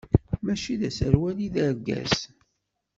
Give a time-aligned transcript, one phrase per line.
[0.43, 2.15] Mačči d aserwal i d argaz.